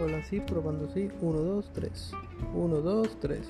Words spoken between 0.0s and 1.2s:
Hola, sí, probando, sí.